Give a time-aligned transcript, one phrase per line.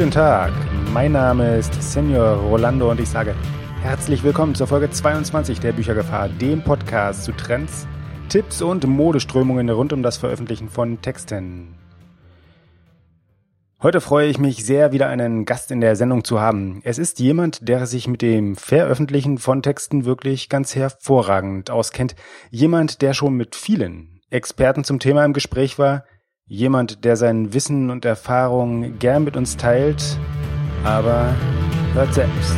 [0.00, 0.52] Guten Tag,
[0.94, 3.34] mein Name ist Senior Rolando und ich sage
[3.82, 7.86] herzlich willkommen zur Folge 22 der Büchergefahr, dem Podcast zu Trends,
[8.30, 11.74] Tipps und Modeströmungen rund um das Veröffentlichen von Texten.
[13.82, 16.80] Heute freue ich mich sehr, wieder einen Gast in der Sendung zu haben.
[16.82, 22.16] Es ist jemand, der sich mit dem Veröffentlichen von Texten wirklich ganz hervorragend auskennt.
[22.48, 26.04] Jemand, der schon mit vielen Experten zum Thema im Gespräch war,
[26.52, 30.18] Jemand, der sein Wissen und Erfahrung gern mit uns teilt,
[30.82, 31.32] aber
[31.92, 32.56] hört selbst.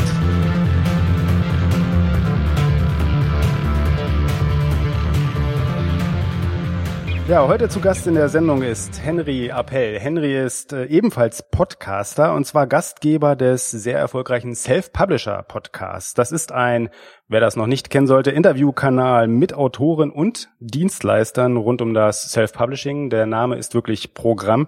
[7.28, 9.96] Ja, heute zu Gast in der Sendung ist Henry Appell.
[9.98, 16.14] Henry ist äh, ebenfalls Podcaster und zwar Gastgeber des sehr erfolgreichen Self-Publisher Podcasts.
[16.14, 16.90] Das ist ein,
[17.28, 23.08] wer das noch nicht kennen sollte, Interviewkanal mit Autoren und Dienstleistern rund um das Self-Publishing.
[23.08, 24.66] Der Name ist wirklich Programm.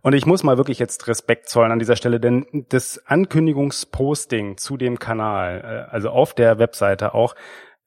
[0.00, 4.76] Und ich muss mal wirklich jetzt Respekt zollen an dieser Stelle, denn das Ankündigungsposting zu
[4.76, 7.36] dem Kanal, äh, also auf der Webseite auch,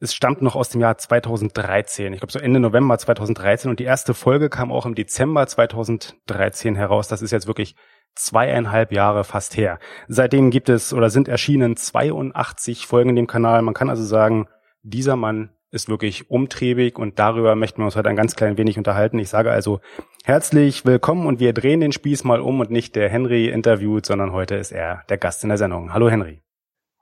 [0.06, 2.14] es stammt noch aus dem Jahr 2013.
[2.14, 6.76] Ich glaube so Ende November 2013 und die erste Folge kam auch im Dezember 2013
[6.76, 7.08] heraus.
[7.08, 7.76] Das ist jetzt wirklich
[8.16, 9.80] zweieinhalb Jahre fast her.
[10.08, 13.62] Seitdem gibt es oder sind erschienen 82 Folgen in dem Kanal.
[13.64, 14.48] Man kann also sagen,
[14.84, 18.78] dieser Mann ist wirklich umtriebig und darüber möchten wir uns heute ein ganz klein wenig
[18.78, 19.20] unterhalten.
[19.20, 19.82] Ich sage also
[20.24, 24.32] herzlich willkommen und wir drehen den Spieß mal um und nicht der Henry interviewt, sondern
[24.32, 25.94] heute ist er der Gast in der Sendung.
[25.94, 26.45] Hallo Henry.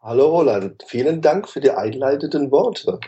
[0.06, 3.00] Hallo Roland, vielen Dank für die einleitenden Worte.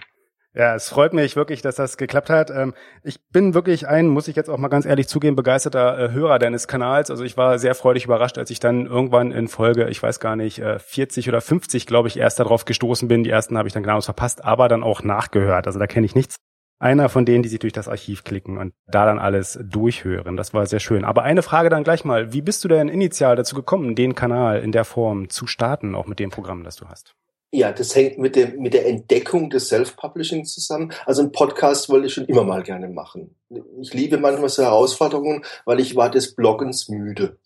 [0.53, 2.49] Ja, es freut mich wirklich, dass das geklappt hat.
[2.51, 6.11] Ähm, ich bin wirklich ein, muss ich jetzt auch mal ganz ehrlich zugeben, begeisterter äh,
[6.13, 7.11] Hörer deines Kanals.
[7.11, 10.37] Also ich war sehr freudig überrascht, als ich dann irgendwann in Folge, ich weiß gar
[10.37, 13.25] nicht, 40 äh, oder 50, glaube ich, erst darauf gestoßen bin.
[13.25, 15.67] Die ersten habe ich dann genau verpasst, aber dann auch nachgehört.
[15.67, 16.37] Also da kenne ich nichts
[16.79, 20.37] einer von denen, die sich durch das Archiv klicken und da dann alles durchhören.
[20.37, 21.05] Das war sehr schön.
[21.05, 22.33] Aber eine Frage dann gleich mal.
[22.33, 26.07] Wie bist du denn initial dazu gekommen, den Kanal in der Form zu starten, auch
[26.07, 27.15] mit dem Programm, das du hast?
[27.51, 30.91] Ja, das hängt mit, dem, mit der Entdeckung des Self-Publishing zusammen.
[31.05, 33.35] Also ein Podcast wollte ich schon immer mal gerne machen.
[33.79, 37.37] Ich liebe manchmal so Herausforderungen, weil ich war des Bloggens müde.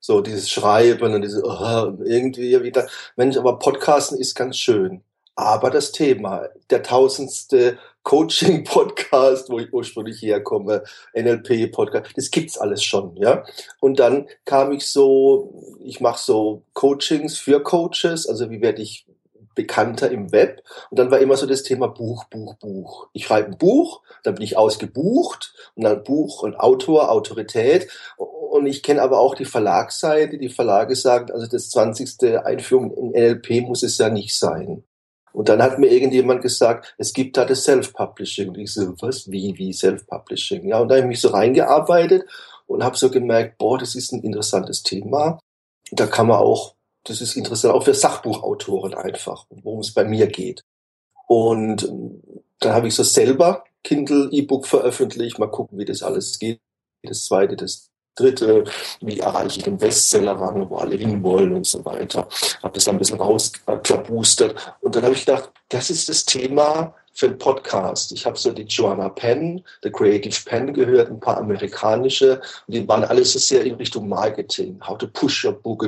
[0.00, 2.86] So dieses Schreiben und diese, oh, irgendwie wieder.
[3.16, 5.02] Mensch, aber Podcasten ist ganz schön.
[5.36, 10.84] Aber das Thema, der tausendste Coaching-Podcast, wo ich ursprünglich herkomme,
[11.14, 13.44] NLP-Podcast, das gibt's alles schon, ja.
[13.80, 19.06] Und dann kam ich so, ich mache so Coachings für Coaches, also wie werde ich
[19.54, 20.62] bekannter im Web.
[20.90, 23.08] Und dann war immer so das Thema Buch, Buch, Buch.
[23.12, 27.88] Ich schreibe ein Buch, dann bin ich ausgebucht und dann Buch und Autor, Autorität.
[28.16, 30.38] Und ich kenne aber auch die Verlagsseite.
[30.38, 32.36] Die Verlage sagen, also das 20.
[32.44, 34.84] Einführung in NLP muss es ja nicht sein.
[35.34, 38.50] Und dann hat mir irgendjemand gesagt, es gibt da das Self-Publishing.
[38.50, 40.68] Und ich so, was, wie, wie Self-Publishing?
[40.68, 42.24] Ja, und da habe ich mich so reingearbeitet
[42.68, 45.40] und habe so gemerkt, boah, das ist ein interessantes Thema.
[45.90, 50.28] Da kann man auch, das ist interessant, auch für Sachbuchautoren einfach, worum es bei mir
[50.28, 50.62] geht.
[51.26, 51.92] Und
[52.60, 56.60] dann habe ich so selber Kindle E-Book veröffentlicht, mal gucken, wie das alles geht.
[57.02, 58.64] Das zweite, das Dritte,
[59.00, 62.28] wie erreiche ich den Bestsellerrang, wo alle hinwollen und so weiter.
[62.62, 64.76] Habe das dann ein bisschen rausklaboostert.
[64.80, 68.12] Und dann habe ich gedacht, das ist das Thema für einen Podcast.
[68.12, 72.40] Ich habe so die Joanna Penn, The Creative Penn gehört, ein paar amerikanische.
[72.66, 74.78] Und die waren alle so sehr in Richtung Marketing.
[74.86, 75.84] How to push your book.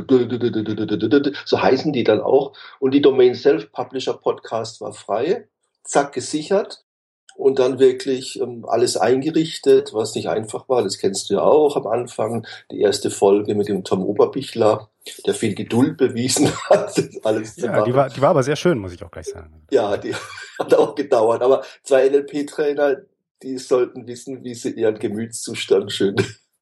[1.45, 2.53] So heißen die dann auch.
[2.79, 5.49] Und die Domain Self-Publisher Podcast war frei.
[5.85, 6.86] Zack, gesichert
[7.37, 10.83] und dann wirklich ähm, alles eingerichtet, was nicht einfach war.
[10.83, 12.47] Das kennst du ja auch am Anfang.
[12.71, 14.91] Die erste Folge mit dem Tom Oberbichler,
[15.27, 17.85] der viel Geduld bewiesen hat, das alles zu ja, machen.
[17.85, 19.63] Die war, die war aber sehr schön, muss ich auch gleich sagen.
[19.71, 20.15] Ja, die
[20.59, 21.43] hat auch gedauert.
[21.43, 23.03] Aber zwei NLP-Trainer,
[23.43, 26.17] die sollten wissen, wie sie ihren Gemütszustand schön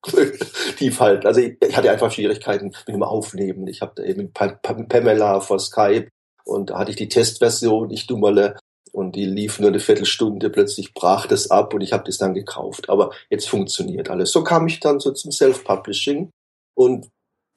[0.77, 1.27] tief halten.
[1.27, 3.69] Also ich, ich, hatte einfach Schwierigkeiten mit dem Aufnehmen.
[3.69, 6.09] Ich habe da eben Pamela vor Skype
[6.45, 8.57] und da hatte ich die Testversion, ich dummerle,
[8.95, 12.33] und die lief nur eine Viertelstunde, plötzlich brach das ab und ich habe das dann
[12.33, 12.89] gekauft.
[12.89, 14.31] Aber jetzt funktioniert alles.
[14.31, 16.31] So kam ich dann so zum Self-Publishing
[16.75, 17.09] und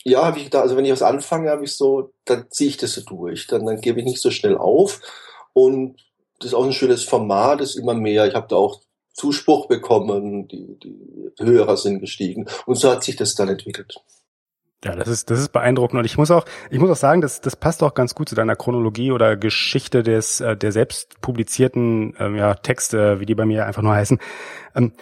[0.03, 2.77] ja, habe ich da, also wenn ich was anfange, habe ich so, dann ziehe ich
[2.77, 4.99] das so durch, dann, dann gebe ich nicht so schnell auf
[5.53, 5.97] und
[6.39, 8.27] das ist auch ein schönes Format, das ist immer mehr.
[8.27, 8.81] Ich habe da auch
[9.13, 13.95] Zuspruch bekommen, die, die Hörer sind gestiegen und so hat sich das dann entwickelt.
[14.85, 15.99] Ja, das ist, das ist beeindruckend.
[15.99, 18.35] Und ich muss auch, ich muss auch sagen, das, das passt auch ganz gut zu
[18.35, 23.45] deiner Chronologie oder Geschichte des, äh, der selbst publizierten ähm, ja, Texte, wie die bei
[23.45, 24.19] mir einfach nur heißen.
[24.75, 24.93] Ähm,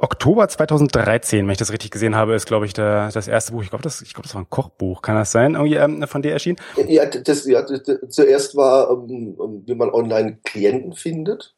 [0.00, 3.64] Oktober 2013, wenn ich das richtig gesehen habe, ist, glaube ich, der, das erste Buch.
[3.64, 5.02] Ich glaube, das, ich glaube, das war ein Kochbuch.
[5.02, 5.54] Kann das sein?
[5.54, 6.58] Irgendwie ähm, von dir erschienen?
[6.86, 7.66] Ja, das, ja,
[8.08, 11.56] zuerst war, ähm, ähm, wie man online Klienten findet.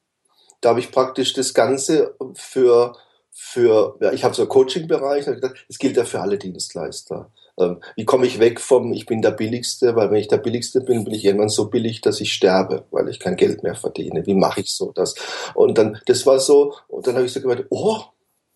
[0.62, 2.94] Da habe ich praktisch das Ganze für
[3.32, 7.30] für, ja, ich habe so einen Coaching-Bereich, das gilt ja für alle Dienstleister.
[7.58, 10.80] Ähm, wie komme ich weg vom, ich bin der Billigste, weil wenn ich der Billigste
[10.80, 14.26] bin, bin ich irgendwann so billig, dass ich sterbe, weil ich kein Geld mehr verdiene.
[14.26, 15.14] Wie mache ich so das?
[15.54, 18.00] Und dann, das war so, und dann habe ich so gemeint, oh,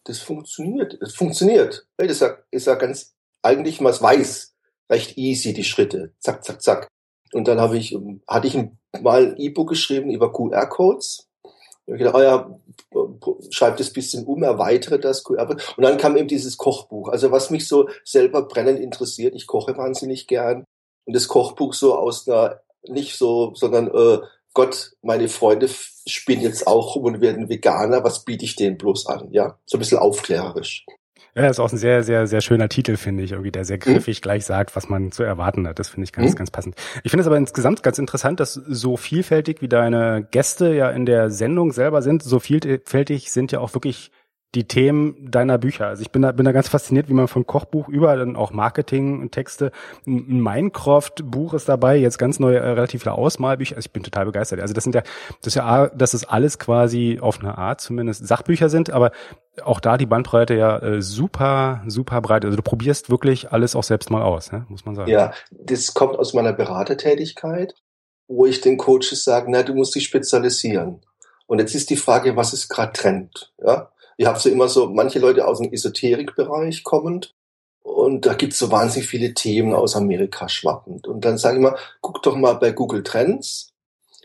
[0.04, 1.86] das funktioniert, das funktioniert.
[1.96, 4.54] Das ist ja, ist ganz, eigentlich, man weiß,
[4.90, 6.12] recht easy, die Schritte.
[6.20, 6.88] Zack, zack, zack.
[7.32, 7.96] Und dann habe ich,
[8.28, 8.56] hatte ich
[9.00, 11.26] mal ein E-Book geschrieben über QR-Codes.
[11.86, 12.60] Ich gedacht, oh ja,
[13.50, 15.22] schreibe das bisschen um, erweitere das.
[15.22, 17.08] QR Und dann kam eben dieses Kochbuch.
[17.08, 20.64] Also was mich so selber brennend interessiert, ich koche wahnsinnig gern.
[21.04, 24.20] Und das Kochbuch so aus einer, nicht so, sondern äh,
[24.54, 25.68] Gott, meine Freunde
[26.06, 29.28] spielen jetzt auch rum und werden Veganer, was biete ich denen bloß an?
[29.32, 30.86] Ja, so ein bisschen aufklärerisch.
[31.36, 33.76] Ja, das ist auch ein sehr, sehr, sehr schöner Titel, finde ich, irgendwie, der sehr
[33.76, 33.80] mhm.
[33.80, 35.78] griffig gleich sagt, was man zu erwarten hat.
[35.80, 36.36] Das finde ich ganz, mhm.
[36.36, 36.76] ganz passend.
[37.02, 41.06] Ich finde es aber insgesamt ganz interessant, dass so vielfältig wie deine Gäste ja in
[41.06, 44.12] der Sendung selber sind, so vielfältig sind ja auch wirklich
[44.54, 45.86] die Themen deiner Bücher.
[45.88, 48.52] Also ich bin da, bin da ganz fasziniert, wie man von Kochbuch über dann auch
[48.52, 49.72] Marketing und Texte,
[50.06, 53.76] ein Minecraft-Buch ist dabei, jetzt ganz neue, äh, relativ viele Ausmalbücher.
[53.76, 54.60] Also ich bin total begeistert.
[54.60, 55.02] Also das sind ja,
[55.40, 59.10] das ist ja, dass es alles quasi auf eine Art zumindest Sachbücher sind, aber
[59.62, 62.44] auch da die Bandbreite ja äh, super, super breit.
[62.44, 64.66] Also du probierst wirklich alles auch selbst mal aus, ne?
[64.68, 65.10] muss man sagen.
[65.10, 67.74] Ja, das kommt aus meiner Beratertätigkeit,
[68.28, 71.00] wo ich den Coaches sage, na, du musst dich spezialisieren.
[71.46, 73.52] Und jetzt ist die Frage, was ist gerade Trend?
[73.62, 77.34] Ja, ich habe so immer so manche Leute aus dem Esoterikbereich kommend
[77.82, 81.06] und da gibt's so wahnsinnig viele Themen aus Amerika schwappend.
[81.06, 83.68] Und dann sage ich mal, guck doch mal bei Google Trends.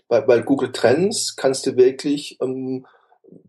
[0.07, 2.85] Bei, bei Google Trends kannst du wirklich ähm,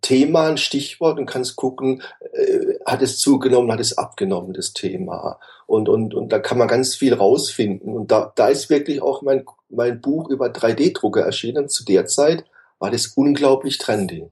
[0.00, 2.02] Thema, ein Stichwort und kannst gucken,
[2.32, 5.38] äh, hat es zugenommen, hat es abgenommen, das Thema.
[5.66, 7.94] Und, und, und da kann man ganz viel rausfinden.
[7.94, 11.68] Und da, da ist wirklich auch mein, mein Buch über 3D-Drucker erschienen.
[11.68, 12.44] Zu der Zeit
[12.78, 14.28] war das unglaublich trendy.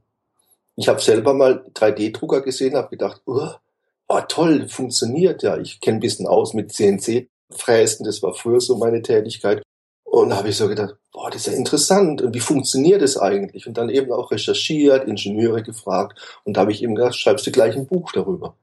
[0.80, 3.50] Ich habe selber mal 3D-Drucker gesehen, habe gedacht, oh,
[4.06, 5.58] oh, toll, funktioniert ja.
[5.58, 9.60] Ich kenne ein bisschen aus mit CNC-Fräsen, das war früher so meine Tätigkeit.
[10.04, 12.22] Und da habe ich so gedacht, boah, das ist ja interessant.
[12.22, 13.66] Und wie funktioniert das eigentlich?
[13.66, 16.40] Und dann eben auch recherchiert, Ingenieure gefragt.
[16.44, 18.56] Und da habe ich eben gedacht, schreibst du gleich ein Buch darüber.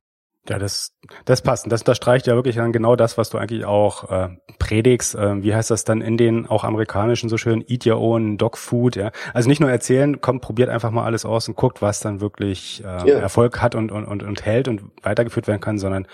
[0.47, 0.93] Ja, das,
[1.25, 1.71] das passt.
[1.71, 5.15] Das unterstreicht ja wirklich dann genau das, was du eigentlich auch äh, predigst.
[5.15, 7.63] Äh, wie heißt das dann in den auch amerikanischen so schön?
[7.67, 8.95] Eat your own dog food.
[8.95, 12.21] Ja, also nicht nur erzählen, kommt, probiert einfach mal alles aus und guckt, was dann
[12.21, 13.17] wirklich äh, ja.
[13.17, 16.07] Erfolg hat und, und und und hält und weitergeführt werden kann, sondern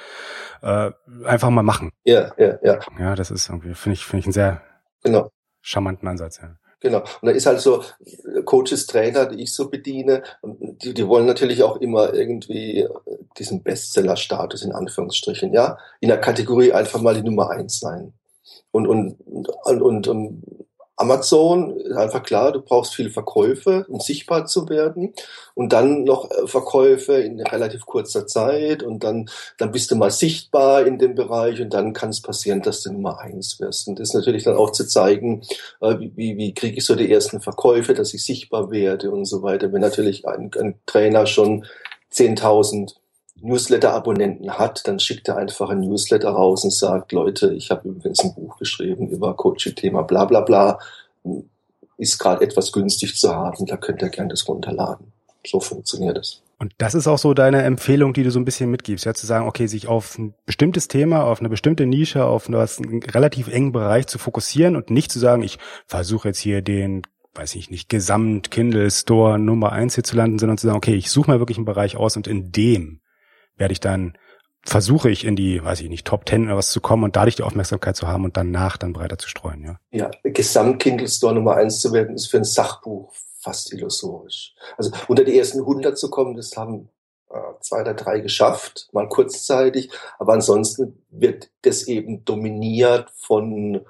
[0.61, 0.91] äh,
[1.25, 1.91] einfach mal machen.
[2.05, 2.79] Ja, ja, ja.
[2.99, 4.61] Ja, das ist irgendwie finde ich finde ich einen sehr
[5.03, 5.29] genau.
[5.61, 6.39] charmanten Ansatz.
[6.41, 6.55] Ja.
[6.81, 6.99] Genau.
[6.99, 7.83] Und da ist halt so
[8.45, 12.87] Coaches, Trainer, die ich so bediene, die, die wollen natürlich auch immer irgendwie
[13.37, 18.13] diesen Bestseller-Status in Anführungsstrichen, ja, in der Kategorie einfach mal die Nummer eins sein.
[18.71, 20.43] Und, und, und, und, und
[21.01, 25.13] Amazon ist einfach klar, du brauchst viele Verkäufe, um sichtbar zu werden
[25.55, 30.11] und dann noch äh, Verkäufe in relativ kurzer Zeit und dann, dann bist du mal
[30.11, 33.87] sichtbar in dem Bereich und dann kann es passieren, dass du Nummer eins wirst.
[33.87, 35.41] Und das ist natürlich dann auch zu zeigen,
[35.81, 39.41] äh, wie, wie kriege ich so die ersten Verkäufe, dass ich sichtbar werde und so
[39.41, 39.73] weiter.
[39.73, 41.65] Wenn natürlich ein, ein Trainer schon
[42.13, 42.93] 10.000
[43.41, 48.19] Newsletter-Abonnenten hat, dann schickt er einfach ein Newsletter raus und sagt, Leute, ich habe übrigens
[48.19, 50.79] ein Buch geschrieben über Coaching-Thema, bla bla bla,
[51.97, 55.11] ist gerade etwas günstig zu haben, da könnt ihr gerne das runterladen.
[55.45, 56.41] So funktioniert es.
[56.59, 59.25] Und das ist auch so deine Empfehlung, die du so ein bisschen mitgibst, ja, zu
[59.25, 63.71] sagen, okay, sich auf ein bestimmtes Thema, auf eine bestimmte Nische, auf einen relativ engen
[63.71, 65.57] Bereich zu fokussieren und nicht zu sagen, ich
[65.87, 67.01] versuche jetzt hier den
[67.33, 70.95] weiß ich nicht, Gesamt Kindle Store Nummer eins hier zu landen, sondern zu sagen, okay,
[70.95, 73.00] ich suche mal wirklich einen Bereich aus und in dem
[73.61, 74.17] werde ich dann,
[74.63, 77.35] versuche ich in die, weiß ich nicht, Top Ten oder was zu kommen und dadurch
[77.35, 79.79] die Aufmerksamkeit zu haben und danach dann breiter zu streuen, ja.
[79.91, 84.53] Ja, Gesamtkindle Store Nummer eins zu werden, ist für ein Sachbuch fast illusorisch.
[84.77, 86.89] Also unter die ersten 100 zu kommen, das haben
[87.29, 89.89] äh, zwei oder drei geschafft, mal kurzzeitig,
[90.19, 93.81] aber ansonsten wird das eben dominiert von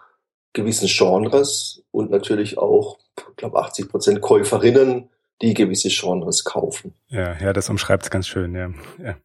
[0.54, 5.10] gewissen Genres und natürlich auch, ich glaube, 80 Prozent Käuferinnen,
[5.42, 6.94] die gewisse Genres kaufen.
[7.08, 8.70] Ja, ja, das umschreibt es ganz schön, ja.
[9.04, 9.16] ja.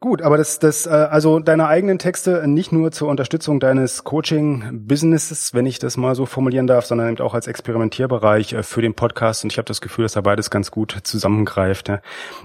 [0.00, 5.54] Gut, aber das, das, äh, also deine eigenen Texte nicht nur zur Unterstützung deines Coaching-Businesses,
[5.54, 8.94] wenn ich das mal so formulieren darf, sondern eben auch als Experimentierbereich äh, für den
[8.94, 9.42] Podcast.
[9.42, 11.90] Und ich habe das Gefühl, dass da beides ganz gut zusammengreift.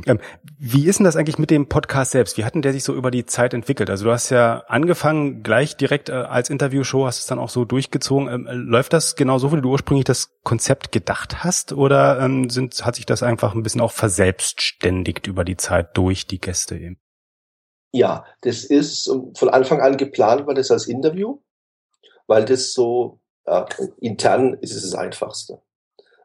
[0.08, 0.20] Ähm,
[0.58, 2.40] wie ist denn das eigentlich mit dem Podcast selbst?
[2.40, 3.92] Wie hat denn der sich so über die Zeit entwickelt?
[3.92, 7.66] Also du hast ja angefangen, gleich direkt äh, als Interviewshow, hast es dann auch so
[7.66, 8.30] durchgezogen.
[8.30, 11.72] Ähm, läuft das genau so, wie du ursprünglich das Konzept gedacht hast?
[11.72, 16.26] Oder ähm, sind, hat sich das einfach ein bisschen auch verselbstständigt über die Zeit durch
[16.26, 16.98] die Gäste eben?
[17.94, 21.38] Ja, das ist von Anfang an geplant war das als Interview,
[22.26, 23.68] weil das so ja,
[24.00, 25.62] intern ist es das Einfachste.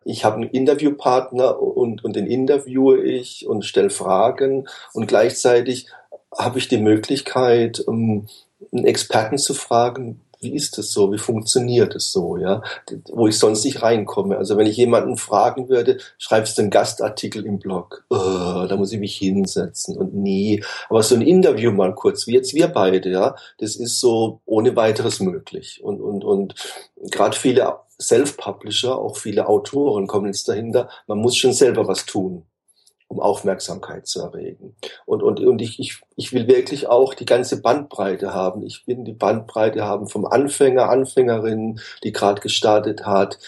[0.04, 5.88] Ich habe einen Interviewpartner und, und den interviewe ich und stelle Fragen und gleichzeitig
[6.36, 8.28] habe ich die Möglichkeit, um,
[8.72, 12.62] einen Experten zu fragen, wie ist das so, wie funktioniert es so, ja,
[13.10, 14.36] wo ich sonst nicht reinkomme.
[14.36, 18.92] Also wenn ich jemanden fragen würde, schreibst du einen Gastartikel im Blog, oh, da muss
[18.92, 20.62] ich mich hinsetzen und nie.
[20.88, 24.76] Aber so ein Interview mal kurz, wie jetzt wir beide, ja, das ist so ohne
[24.76, 25.80] weiteres möglich.
[25.82, 26.54] Und, und, und
[27.10, 32.44] gerade viele Self-Publisher, auch viele Autoren kommen jetzt dahinter, man muss schon selber was tun
[33.08, 34.76] um Aufmerksamkeit zu erregen.
[35.06, 38.62] Und, und, und ich, ich, ich will wirklich auch die ganze Bandbreite haben.
[38.62, 43.38] Ich will die Bandbreite haben vom Anfänger, Anfängerin, die gerade gestartet hat,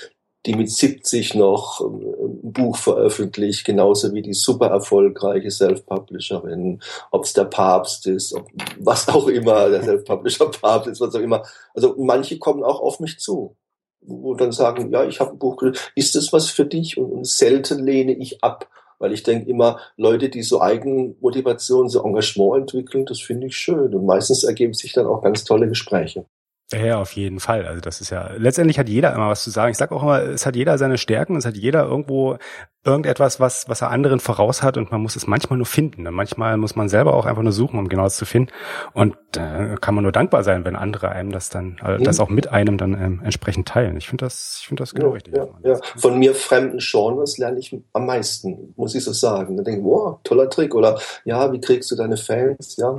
[0.46, 2.14] die mit 70 noch ähm,
[2.44, 8.46] ein Buch veröffentlicht, genauso wie die super erfolgreiche Self-Publisherin, ob es der Papst ist, ob,
[8.78, 11.44] was auch immer, der Self-Publisher-Papst ist, was auch immer.
[11.74, 13.56] Also manche kommen auch auf mich zu
[14.02, 15.62] wo dann sagen, ja, ich habe ein Buch,
[15.94, 16.96] ist das was für dich?
[16.96, 18.66] Und, und selten lehne ich ab
[19.00, 23.92] weil ich denke immer, Leute, die so Eigenmotivation, so Engagement entwickeln, das finde ich schön.
[23.94, 26.26] Und meistens ergeben sich dann auch ganz tolle Gespräche.
[26.72, 27.66] Ja, auf jeden Fall.
[27.66, 29.72] Also das ist ja, letztendlich hat jeder immer was zu sagen.
[29.72, 32.36] Ich sage auch immer, es hat jeder seine Stärken, es hat jeder irgendwo
[32.84, 36.06] irgendetwas, was, was er anderen voraus hat und man muss es manchmal nur finden.
[36.06, 38.50] Und manchmal muss man selber auch einfach nur suchen, um genau das zu finden.
[38.94, 42.30] Und äh, kann man nur dankbar sein, wenn andere einem das dann, äh, das auch
[42.30, 43.96] mit einem dann ähm, entsprechend teilen.
[43.98, 45.36] Ich finde das, ich finde das genau ja, richtig.
[45.36, 45.80] Ja, ja.
[45.96, 49.58] Von mir fremden Genres lerne ich am meisten, muss ich so sagen.
[49.58, 50.74] Da denke ich, wow, toller Trick.
[50.74, 52.76] Oder ja, wie kriegst du deine Fans?
[52.78, 52.98] Ja,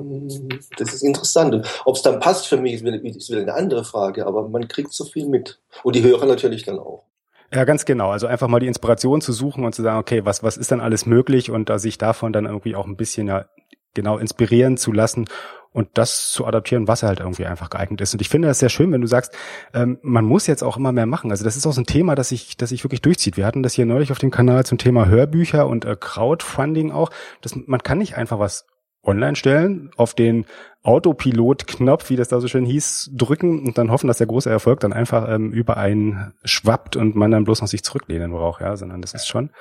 [0.77, 1.67] das ist interessant.
[1.85, 5.05] Ob es dann passt für mich, ist wieder eine andere Frage, aber man kriegt so
[5.05, 5.59] viel mit.
[5.83, 7.10] Und die Hörer natürlich dann auch.
[7.53, 8.11] Ja, ganz genau.
[8.11, 10.79] Also einfach mal die Inspiration zu suchen und zu sagen, okay, was, was ist dann
[10.79, 13.45] alles möglich und da sich davon dann irgendwie auch ein bisschen ja
[13.93, 15.25] genau inspirieren zu lassen
[15.73, 18.13] und das zu adaptieren, was halt irgendwie einfach geeignet ist.
[18.13, 19.33] Und ich finde das sehr schön, wenn du sagst,
[19.73, 21.31] ähm, man muss jetzt auch immer mehr machen.
[21.31, 23.37] Also das ist auch so ein Thema, das sich, das sich wirklich durchzieht.
[23.37, 27.09] Wir hatten das hier neulich auf dem Kanal zum Thema Hörbücher und äh, Crowdfunding auch.
[27.41, 28.65] Das, man kann nicht einfach was
[29.03, 30.45] online stellen, auf den
[30.83, 34.79] Autopilot-Knopf, wie das da so schön hieß, drücken und dann hoffen, dass der große Erfolg
[34.79, 38.75] dann einfach ähm, über einen schwappt und man dann bloß noch sich zurücklehnen braucht, ja,
[38.77, 39.51] sondern das ist schon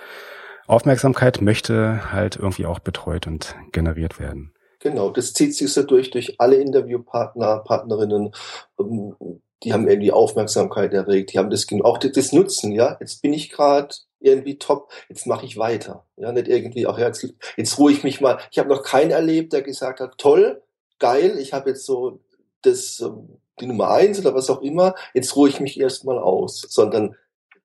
[0.70, 4.52] Aufmerksamkeit möchte halt irgendwie auch betreut und generiert werden.
[4.78, 8.30] Genau, das zieht sich so durch, durch alle Interviewpartner, Partnerinnen,
[8.78, 9.16] ähm,
[9.62, 12.96] die haben irgendwie Aufmerksamkeit erregt, die haben das auch das Nutzen, ja.
[13.00, 16.06] Jetzt bin ich gerade irgendwie top, jetzt mache ich weiter.
[16.16, 18.38] Ja, nicht irgendwie, ach ja, jetzt, jetzt ruhe ich mich mal.
[18.50, 20.62] Ich habe noch keinen erlebt, der gesagt hat, toll,
[20.98, 22.20] geil, ich habe jetzt so
[22.62, 26.66] das, ähm, die Nummer eins oder was auch immer, jetzt ruhe ich mich erstmal aus,
[26.68, 27.16] sondern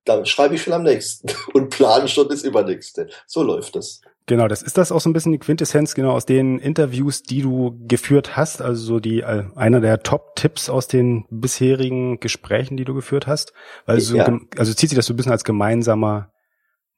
[0.04, 3.08] da schreibe ich schon am nächsten und plane schon das übernächste.
[3.26, 4.00] So läuft das.
[4.28, 7.42] Genau, das ist das auch so ein bisschen die Quintessenz genau aus den Interviews, die
[7.42, 12.84] du geführt hast, also so die äh, einer der Top-Tipps aus den bisherigen Gesprächen, die
[12.84, 13.52] du geführt hast,
[13.84, 14.40] weil so, ja.
[14.56, 16.32] also zieht sich das so ein bisschen als gemeinsamer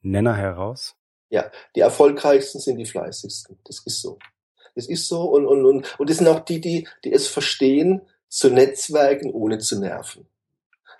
[0.01, 0.95] Nenner heraus?
[1.29, 3.59] Ja, die erfolgreichsten sind die fleißigsten.
[3.65, 4.17] Das ist so.
[4.75, 8.01] Das ist so und, und, und, und das sind auch die, die, die es verstehen,
[8.27, 10.27] zu netzwerken, ohne zu nerven.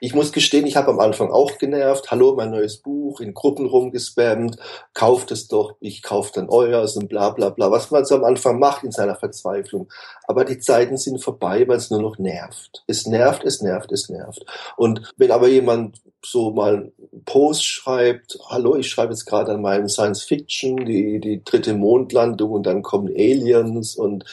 [0.02, 2.10] Ich muss gestehen, ich habe am Anfang auch genervt.
[2.10, 4.58] Hallo, mein neues Buch, in Gruppen rumgespammt,
[4.94, 8.24] kauft es doch, ich kaufe dann euers und bla bla bla, was man so am
[8.24, 9.90] Anfang macht in seiner Verzweiflung.
[10.26, 12.84] Aber die Zeiten sind vorbei, weil es nur noch nervt.
[12.88, 14.46] Es nervt, es nervt, es nervt.
[14.78, 19.62] Und wenn aber jemand so mal einen Post schreibt, hallo, ich schreibe jetzt gerade an
[19.62, 24.26] meinem Science Fiction, die, die dritte Mondlandung und dann kommen Aliens und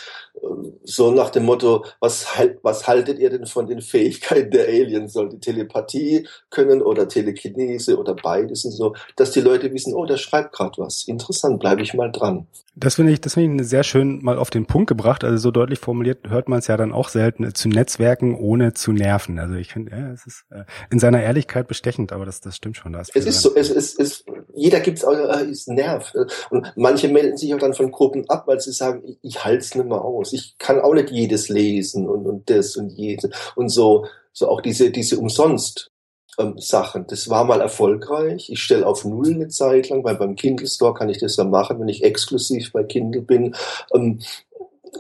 [0.85, 5.13] so nach dem Motto, was, halt, was haltet ihr denn von den Fähigkeiten der Aliens?
[5.13, 10.07] Soll die Telepathie können oder Telekinese oder beides und so, dass die Leute wissen, oh,
[10.07, 11.09] der schreibt gerade was.
[11.09, 12.47] Interessant, bleibe ich mal dran.
[12.75, 15.25] Das finde ich, das finde ich sehr schön mal auf den Punkt gebracht.
[15.25, 18.93] Also so deutlich formuliert hört man es ja dann auch selten zu Netzwerken ohne zu
[18.93, 19.39] nerven.
[19.39, 22.77] Also ich finde, ja, es ist äh, in seiner Ehrlichkeit bestechend, aber das, das stimmt
[22.77, 22.93] schon.
[22.93, 24.25] Da es ist so, es ist, es,
[24.57, 26.15] jeder gibt's auch, äh, es nervt.
[26.51, 29.59] Und manche melden sich auch dann von Gruppen ab, weil sie sagen, ich, ich halte
[29.59, 30.33] es nicht mehr aus.
[30.33, 34.61] Ich kann auch nicht jedes lesen und, und das und jedes und so, so auch
[34.61, 35.91] diese, diese umsonst
[36.39, 37.07] ähm, Sachen.
[37.07, 38.51] Das war mal erfolgreich.
[38.51, 41.45] Ich stelle auf Null eine Zeit lang, weil beim Kindle Store kann ich das ja
[41.45, 43.55] machen, wenn ich exklusiv bei Kindle bin.
[43.95, 44.21] Ähm,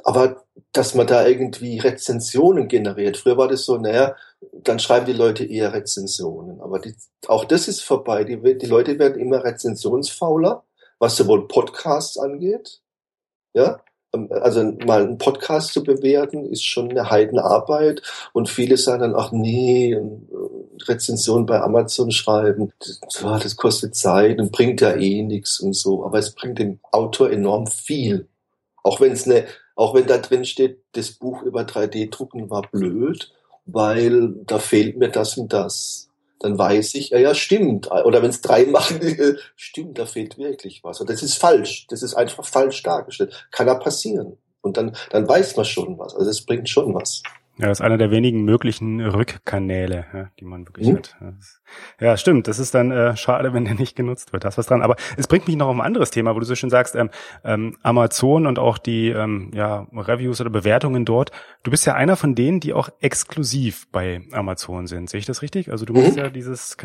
[0.04, 3.16] aber dass man da irgendwie Rezensionen generiert.
[3.16, 4.14] Früher war das so, naja,
[4.52, 6.60] dann schreiben die Leute eher Rezensionen.
[6.60, 6.94] Aber die,
[7.28, 8.24] auch das ist vorbei.
[8.24, 10.64] Die, die Leute werden immer rezensionsfauler,
[10.98, 12.80] was sowohl Podcasts angeht,
[13.54, 13.80] ja,
[14.16, 18.02] ähm, also mal einen Podcast zu bewerten, ist schon eine Heidenarbeit.
[18.32, 20.02] Und viele sagen dann, ach nee, äh,
[20.84, 26.04] Rezension bei Amazon schreiben, das, kostet Zeit und bringt ja eh nichts und so.
[26.04, 28.28] Aber es bringt dem Autor enorm viel.
[28.82, 33.32] Auch wenn es eine, auch wenn da drin steht, das Buch über 3D-Drucken war blöd,
[33.66, 36.06] weil da fehlt mir das und das
[36.38, 37.90] dann weiß ich, ja, ja, stimmt.
[37.90, 39.00] Oder wenn es drei machen,
[39.56, 41.00] stimmt, da fehlt wirklich was.
[41.00, 41.86] Und das ist falsch.
[41.88, 43.48] Das ist einfach falsch dargestellt.
[43.50, 44.36] Kann da passieren.
[44.60, 46.14] Und dann, dann weiß man schon was.
[46.14, 47.22] Also es bringt schon was.
[47.58, 50.96] Ja, das ist einer der wenigen möglichen Rückkanäle, ja, die man wirklich mhm.
[50.96, 51.16] hat.
[51.98, 52.48] Ja, stimmt.
[52.48, 54.44] Das ist dann äh, schade, wenn der nicht genutzt wird.
[54.44, 54.82] Hast was dran.
[54.82, 57.08] Aber es bringt mich noch auf ein anderes Thema, wo du so schön sagst, ähm,
[57.44, 61.30] ähm, Amazon und auch die ähm, ja, Reviews oder Bewertungen dort.
[61.62, 65.08] Du bist ja einer von denen, die auch exklusiv bei Amazon sind.
[65.08, 65.70] Sehe ich das richtig?
[65.70, 66.14] Also du mhm.
[66.14, 66.76] ja dieses.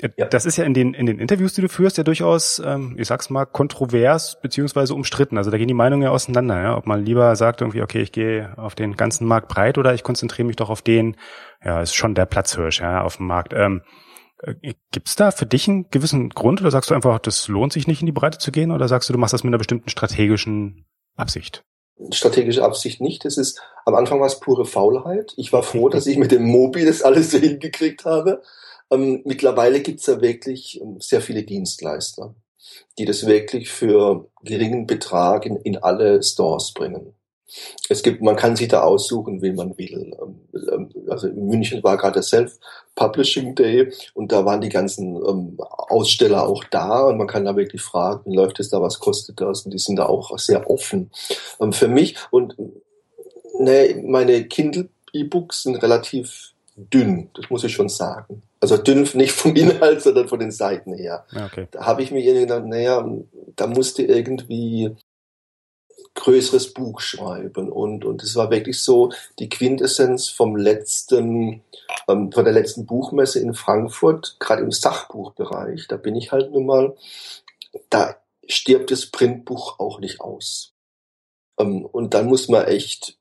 [0.00, 0.26] Äh, ja.
[0.26, 3.08] Das ist ja in den in den Interviews, die du führst, ja durchaus, ähm, ich
[3.08, 5.38] sag's mal, kontrovers beziehungsweise umstritten.
[5.38, 6.62] Also da gehen die Meinungen ja auseinander.
[6.62, 6.76] Ja?
[6.76, 10.01] Ob man lieber sagt irgendwie, okay, ich gehe auf den ganzen Markt breit oder ich
[10.02, 11.16] ich konzentriere mich doch auf den,
[11.64, 13.52] ja, ist schon der Platzhirsch, ja, auf dem Markt.
[13.54, 13.82] Ähm,
[14.42, 17.86] äh, Gibt's da für dich einen gewissen Grund oder sagst du einfach, das lohnt sich
[17.86, 19.88] nicht in die Breite zu gehen oder sagst du, du machst das mit einer bestimmten
[19.88, 21.64] strategischen Absicht?
[22.10, 23.24] Strategische Absicht nicht.
[23.24, 25.34] Das ist, am Anfang war es pure Faulheit.
[25.36, 28.42] Ich war froh, dass ich mit dem Mobi das alles so hingekriegt habe.
[28.90, 32.34] Ähm, mittlerweile gibt's ja wirklich ähm, sehr viele Dienstleister,
[32.98, 37.14] die das wirklich für geringen Betrag in, in alle Stores bringen.
[37.88, 40.16] Es gibt, man kann sich da aussuchen, wie man will.
[40.22, 40.40] Ähm,
[40.70, 45.56] ähm, also in München war gerade der Self-Publishing Day und da waren die ganzen ähm,
[45.58, 49.40] Aussteller auch da und man kann da wirklich fragen, wie läuft es da, was kostet
[49.40, 49.62] das?
[49.62, 51.10] Und die sind da auch sehr offen.
[51.72, 52.56] für mich und
[53.58, 58.42] ne, meine Kindle-E-Books sind relativ dünn, das muss ich schon sagen.
[58.60, 61.24] Also dünn nicht vom Inhalt, sondern von den Seiten her.
[61.34, 61.66] Okay.
[61.70, 63.06] Da habe ich mir gedacht, naja,
[63.56, 64.94] da musste irgendwie
[66.14, 67.70] größeres Buch schreiben.
[67.70, 71.62] Und, und es war wirklich so die Quintessenz vom letzten,
[72.08, 75.88] ähm, von der letzten Buchmesse in Frankfurt, gerade im Sachbuchbereich.
[75.88, 76.96] Da bin ich halt nun mal,
[77.90, 78.16] da
[78.46, 80.74] stirbt das Printbuch auch nicht aus.
[81.58, 83.18] Ähm, und dann muss man echt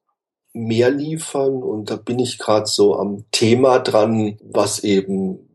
[0.53, 5.47] mehr liefern und da bin ich gerade so am Thema dran, was eben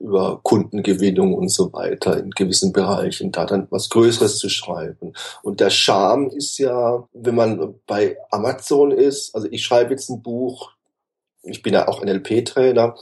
[0.00, 5.12] über Kundengewinnung und so weiter in gewissen Bereichen, da dann was Größeres zu schreiben.
[5.42, 10.22] Und der Charme ist ja, wenn man bei Amazon ist, also ich schreibe jetzt ein
[10.22, 10.72] Buch,
[11.42, 12.96] ich bin ja auch NLP-Trainer,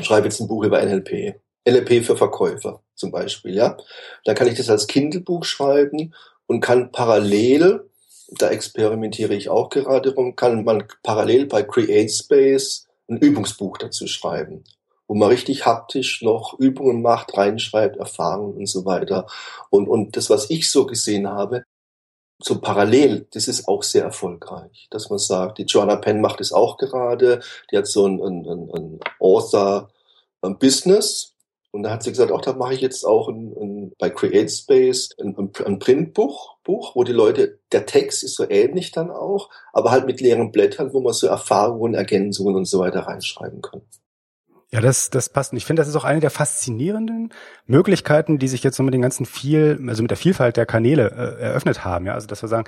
[0.00, 1.40] schreibe jetzt ein Buch über NLP.
[1.68, 3.76] NLP für Verkäufer zum Beispiel, ja.
[4.24, 6.14] Da kann ich das als Kindle-Buch schreiben
[6.46, 7.90] und kann parallel,
[8.30, 14.64] da experimentiere ich auch gerade rum, kann man parallel bei CreateSpace ein Übungsbuch dazu schreiben
[15.08, 19.26] wo man richtig haptisch noch Übungen macht, reinschreibt, Erfahrungen und so weiter.
[19.70, 21.64] Und, und das, was ich so gesehen habe,
[22.40, 26.52] so parallel, das ist auch sehr erfolgreich, dass man sagt, die Joanna Penn macht es
[26.52, 27.40] auch gerade,
[27.72, 31.34] die hat so ein, ein, ein, ein Author-Business
[31.72, 35.16] und da hat sie gesagt, auch da mache ich jetzt auch ein, ein, bei CreateSpace
[35.20, 39.90] ein, ein, Printbuch, Buch, wo die Leute, der Text ist so ähnlich dann auch, aber
[39.90, 43.82] halt mit leeren Blättern, wo man so Erfahrungen, Ergänzungen und so weiter reinschreiben kann.
[44.70, 45.52] Ja, das, das passt.
[45.52, 47.32] Und ich finde, das ist auch eine der faszinierenden
[47.64, 51.10] Möglichkeiten, die sich jetzt so mit den ganzen viel, also mit der Vielfalt der Kanäle
[51.10, 52.04] äh, eröffnet haben.
[52.04, 52.66] Ja, also dass wir sagen,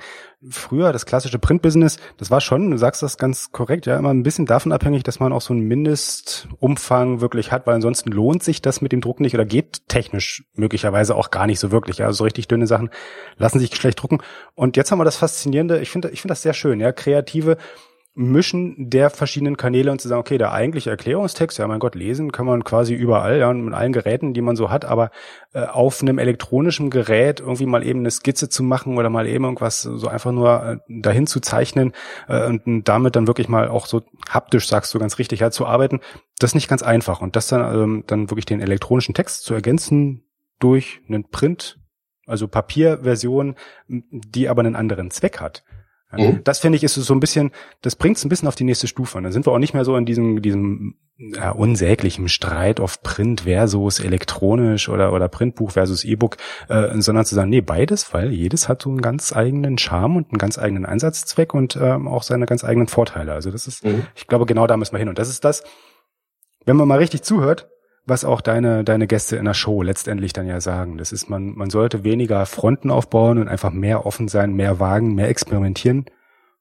[0.49, 4.23] früher das klassische Printbusiness, das war schon, du sagst das ganz korrekt, ja, immer ein
[4.23, 8.63] bisschen davon abhängig, dass man auch so einen Mindestumfang wirklich hat, weil ansonsten lohnt sich
[8.63, 11.99] das mit dem Druck nicht oder geht technisch möglicherweise auch gar nicht so wirklich.
[11.99, 12.89] Ja, also so richtig dünne Sachen
[13.37, 14.23] lassen sich schlecht drucken.
[14.55, 17.57] Und jetzt haben wir das Faszinierende, ich finde, ich finde das sehr schön, ja, kreative
[18.13, 22.33] Mischen der verschiedenen Kanäle und zu sagen, okay, der eigentliche Erklärungstext, ja mein Gott, lesen
[22.33, 25.11] kann man quasi überall, ja, mit allen Geräten, die man so hat, aber
[25.53, 29.45] äh, auf einem elektronischen Gerät irgendwie mal eben eine Skizze zu machen oder mal eben
[29.45, 31.93] irgendwas so einfach nur äh, dahin zu zeichnen
[32.27, 35.65] äh, und damit dann wirklich mal auch so haptisch, sagst du ganz richtig, halt zu
[35.65, 36.01] arbeiten,
[36.37, 37.21] das ist nicht ganz einfach.
[37.21, 40.25] Und das dann, ähm, dann wirklich den elektronischen Text zu ergänzen
[40.59, 41.79] durch einen Print,
[42.25, 43.55] also Papierversion,
[43.87, 45.63] die aber einen anderen Zweck hat
[46.11, 46.41] Mhm.
[46.43, 48.87] Das finde ich ist so ein bisschen, das bringt es ein bisschen auf die nächste
[48.87, 49.17] Stufe.
[49.17, 53.01] Und dann sind wir auch nicht mehr so in diesem, diesem ja, unsäglichen Streit auf
[53.03, 58.31] Print versus elektronisch oder, oder Printbuch versus E-Book, äh, sondern zu sagen, nee, beides, weil
[58.31, 62.23] jedes hat so einen ganz eigenen Charme und einen ganz eigenen Einsatzzweck und ähm, auch
[62.23, 63.33] seine ganz eigenen Vorteile.
[63.33, 64.05] Also das ist, mhm.
[64.15, 65.09] ich glaube, genau da müssen wir hin.
[65.09, 65.63] Und das ist das,
[66.65, 67.70] wenn man mal richtig zuhört,
[68.05, 70.97] was auch deine, deine Gäste in der Show letztendlich dann ja sagen.
[70.97, 75.13] Das ist, man, man sollte weniger Fronten aufbauen und einfach mehr offen sein, mehr wagen,
[75.13, 76.05] mehr experimentieren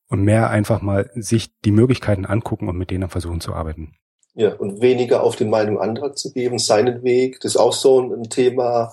[0.09, 3.95] und mehr einfach mal sich die Möglichkeiten angucken und mit denen versuchen zu arbeiten.
[4.35, 8.01] Ja, und weniger auf die Meinung anderer zu geben, seinen Weg, das ist auch so
[8.01, 8.93] ein Thema,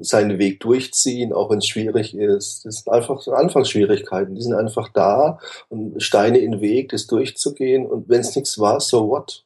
[0.00, 2.64] seinen Weg durchziehen, auch wenn es schwierig ist.
[2.64, 7.06] Das sind einfach so Anfangsschwierigkeiten, die sind einfach da und Steine in den Weg, das
[7.06, 9.43] durchzugehen und wenn es nichts war, so what?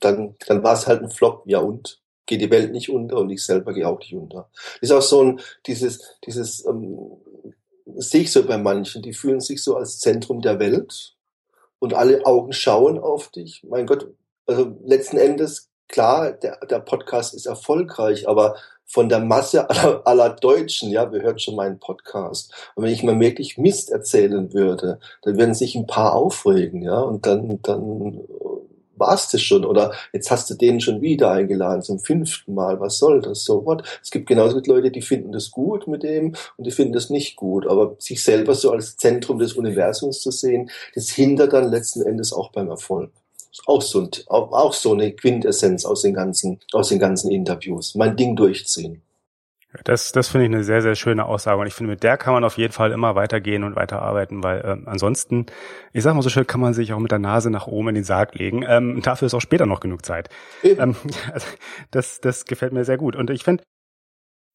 [0.00, 2.00] Dann, dann war es halt ein Flop, ja und?
[2.26, 4.50] Geht die Welt nicht unter und ich selber gehe auch nicht unter.
[4.80, 6.98] ist auch so ein, dieses, dieses, ähm,
[7.94, 11.14] sehe ich so bei manchen, die fühlen sich so als Zentrum der Welt
[11.78, 13.62] und alle Augen schauen auf dich.
[13.68, 14.08] Mein Gott,
[14.46, 18.56] also letzten Endes, klar, der, der Podcast ist erfolgreich, aber
[18.86, 22.52] von der Masse aller, aller Deutschen, ja, wir hören schon meinen Podcast.
[22.74, 27.00] Und wenn ich mal wirklich Mist erzählen würde, dann würden sich ein paar aufregen, ja,
[27.00, 28.20] und dann, dann
[28.96, 29.64] war's das schon.
[29.64, 32.80] Oder jetzt hast du den schon wieder eingeladen zum fünften Mal.
[32.80, 33.44] Was soll das?
[33.44, 33.82] So what?
[34.02, 37.36] Es gibt genauso Leute, die finden das gut mit dem und die finden das nicht
[37.36, 37.66] gut.
[37.66, 42.32] Aber sich selber so als Zentrum des Universums zu sehen, das hindert dann letzten Endes
[42.32, 43.10] auch beim Erfolg.
[43.64, 47.94] Auch so, auch so eine Quintessenz aus den ganzen, aus den ganzen Interviews.
[47.94, 49.02] Mein Ding durchziehen.
[49.84, 51.60] Das, das finde ich eine sehr, sehr schöne Aussage.
[51.60, 54.62] Und ich finde, mit der kann man auf jeden Fall immer weitergehen und weiterarbeiten, weil
[54.64, 55.46] ähm, ansonsten,
[55.92, 57.94] ich sag mal so schön, kann man sich auch mit der Nase nach oben in
[57.96, 58.64] den Sarg legen.
[58.66, 60.28] Ähm, dafür ist auch später noch genug Zeit.
[60.62, 60.96] Ähm,
[61.32, 61.46] also
[61.90, 63.16] das, das gefällt mir sehr gut.
[63.16, 63.64] Und ich finde,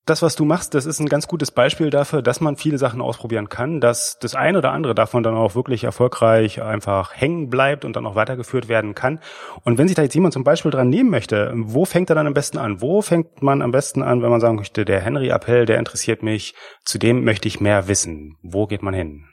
[0.06, 3.02] das, was du machst, das ist ein ganz gutes Beispiel dafür, dass man viele Sachen
[3.02, 7.86] ausprobieren kann, dass das eine oder andere davon dann auch wirklich erfolgreich einfach hängen bleibt
[7.86, 9.20] und dann auch weitergeführt werden kann.
[9.64, 12.26] Und wenn sich da jetzt jemand zum Beispiel dran nehmen möchte, wo fängt er dann
[12.26, 12.82] am besten an?
[12.82, 16.24] Wo fängt man am besten an, wenn man sagen möchte, der Henry Appell, der interessiert
[16.24, 18.38] mich, zu dem möchte ich mehr wissen?
[18.42, 19.26] Wo geht man hin?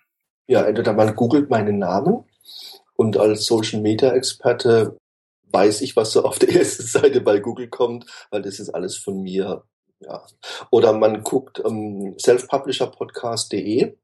[0.46, 2.24] Ja, entweder man googelt meinen Namen
[2.94, 4.98] und als Social Media Experte
[5.50, 8.98] weiß ich, was so auf der ersten Seite bei Google kommt, weil das ist alles
[8.98, 9.62] von mir
[10.00, 10.22] ja.
[10.70, 13.94] Oder man guckt ähm, selfpublisherpodcast.de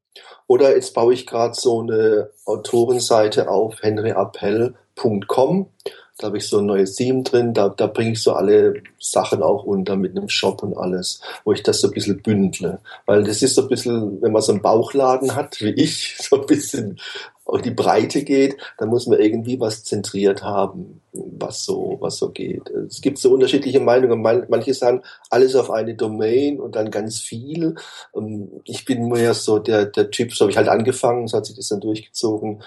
[0.46, 5.70] oder jetzt baue ich gerade so eine Autorenseite auf henryappell.com.
[6.18, 9.42] Da habe ich so ein neues Theme drin, da, da bringe ich so alle Sachen
[9.42, 12.78] auch unter mit einem Shop und alles, wo ich das so ein bisschen bündle.
[13.04, 16.40] Weil das ist so ein bisschen, wenn man so einen Bauchladen hat, wie ich, so
[16.40, 17.00] ein bisschen
[17.46, 22.30] auf die Breite geht, dann muss man irgendwie was zentriert haben, was so, was so
[22.30, 22.70] geht.
[22.70, 24.22] Es gibt so unterschiedliche Meinungen.
[24.22, 27.74] Manche sagen, alles auf eine Domain und dann ganz viel.
[28.16, 31.46] Ähm, ich bin mehr so der, der Typ, so habe ich halt angefangen, so hat
[31.46, 32.62] sich das dann durchgezogen,